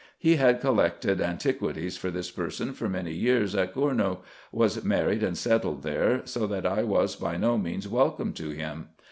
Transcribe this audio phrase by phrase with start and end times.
[0.17, 4.17] He had collected antiquities for this person for many years at Gournou,
[4.51, 8.87] was married and settled there, so that I was by no means welcome to him.